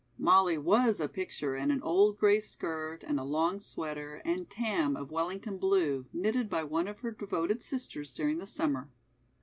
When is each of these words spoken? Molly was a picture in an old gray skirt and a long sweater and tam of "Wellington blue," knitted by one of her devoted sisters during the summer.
Molly 0.17 0.57
was 0.57 0.99
a 0.99 1.07
picture 1.07 1.55
in 1.55 1.69
an 1.69 1.83
old 1.83 2.17
gray 2.17 2.39
skirt 2.39 3.03
and 3.03 3.19
a 3.19 3.23
long 3.23 3.59
sweater 3.59 4.19
and 4.25 4.49
tam 4.49 4.97
of 4.97 5.11
"Wellington 5.11 5.59
blue," 5.59 6.07
knitted 6.11 6.49
by 6.49 6.63
one 6.63 6.87
of 6.87 7.01
her 7.01 7.11
devoted 7.11 7.61
sisters 7.61 8.11
during 8.11 8.39
the 8.39 8.47
summer. 8.47 8.89